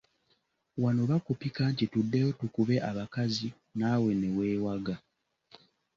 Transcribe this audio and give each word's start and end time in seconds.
Wano 0.83 1.01
bakupika 1.11 1.61
nti 1.71 1.83
tuddeyo 1.91 2.29
tukube 2.39 2.75
abakazi 2.89 3.47
naawe 3.79 4.11
ne 4.19 4.29
weewaga. 4.37 4.95